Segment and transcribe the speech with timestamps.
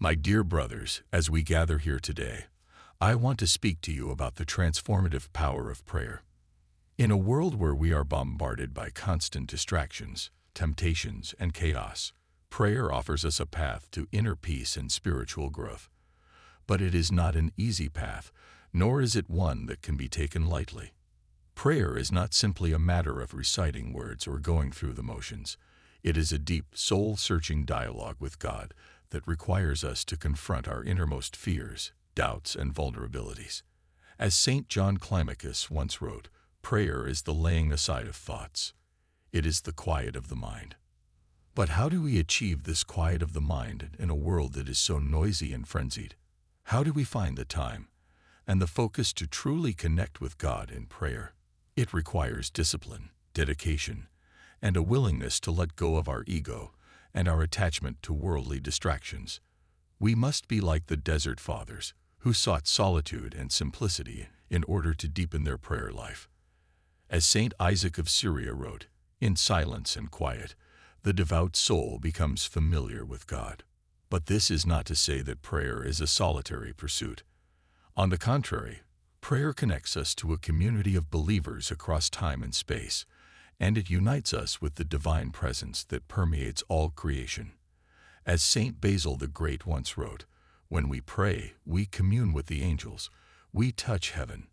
[0.00, 2.44] My dear brothers, as we gather here today,
[3.00, 6.22] I want to speak to you about the transformative power of prayer.
[6.96, 12.12] In a world where we are bombarded by constant distractions, temptations, and chaos,
[12.48, 15.90] prayer offers us a path to inner peace and spiritual growth.
[16.68, 18.30] But it is not an easy path,
[18.72, 20.92] nor is it one that can be taken lightly.
[21.56, 25.58] Prayer is not simply a matter of reciting words or going through the motions.
[26.04, 28.72] It is a deep, soul-searching dialogue with God
[29.10, 33.62] that requires us to confront our innermost fears, doubts, and vulnerabilities.
[34.18, 34.68] As St.
[34.68, 36.28] John Climacus once wrote,
[36.62, 38.74] prayer is the laying aside of thoughts.
[39.32, 40.76] It is the quiet of the mind.
[41.54, 44.78] But how do we achieve this quiet of the mind in a world that is
[44.78, 46.14] so noisy and frenzied?
[46.64, 47.88] How do we find the time
[48.46, 51.34] and the focus to truly connect with God in prayer?
[51.76, 54.08] It requires discipline, dedication,
[54.60, 56.72] and a willingness to let go of our ego
[57.14, 59.40] and our attachment to worldly distractions.
[59.98, 65.08] We must be like the desert fathers who sought solitude and simplicity in order to
[65.08, 66.28] deepen their prayer life.
[67.10, 67.54] As St.
[67.58, 68.86] Isaac of Syria wrote,
[69.20, 70.54] in silence and quiet,
[71.02, 73.64] the devout soul becomes familiar with God.
[74.10, 77.22] But this is not to say that prayer is a solitary pursuit.
[77.96, 78.80] On the contrary,
[79.20, 83.04] prayer connects us to a community of believers across time and space,
[83.60, 87.52] and it unites us with the divine presence that permeates all creation.
[88.24, 88.80] As St.
[88.80, 90.26] Basil the Great once wrote,
[90.68, 93.10] when we pray, we commune with the angels,
[93.52, 94.48] we touch heaven,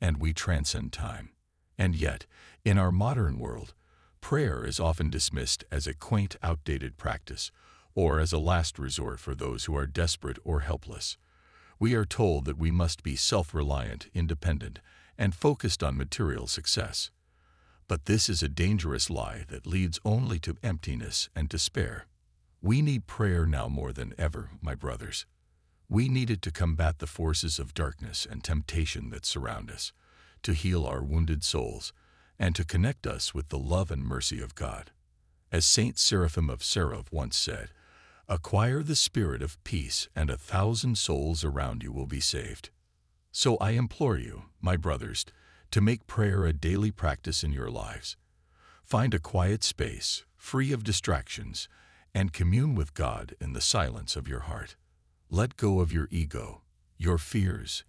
[0.00, 1.30] and we transcend time.
[1.78, 2.26] And yet,
[2.64, 3.74] in our modern world,
[4.22, 7.52] prayer is often dismissed as a quaint, outdated practice,
[7.94, 11.18] or as a last resort for those who are desperate or helpless.
[11.78, 14.80] We are told that we must be self-reliant, independent,
[15.18, 17.10] and focused on material success.
[17.88, 22.06] But this is a dangerous lie that leads only to emptiness and despair.
[22.60, 25.24] We need prayer now more than ever, my brothers.
[25.88, 29.92] We need it to combat the forces of darkness and temptation that surround us,
[30.42, 31.92] to heal our wounded souls,
[32.38, 34.90] and to connect us with the love and mercy of God.
[35.52, 37.70] As Saint Seraphim of Sarov once said,
[38.28, 42.70] Acquire the spirit of peace, and a thousand souls around you will be saved.
[43.30, 45.24] So I implore you, my brothers,
[45.76, 48.16] to make prayer a daily practice in your lives.
[48.82, 51.68] Find a quiet space, free of distractions,
[52.14, 54.74] and commune with God in the silence of your heart.
[55.28, 56.62] Let go of your ego,
[56.96, 57.84] your fears,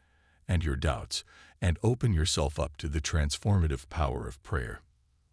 [0.50, 1.24] and your doubts,
[1.62, 4.82] and open yourself up to the transformative power of prayer.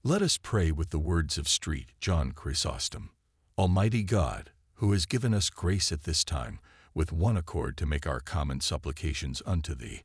[0.05, 1.87] Let us pray with the words of St.
[2.01, 3.11] John Chrysostom.
[3.59, 6.61] Almighty God, who has given us grace at this time,
[6.95, 10.05] with one accord to make our common supplications unto Thee,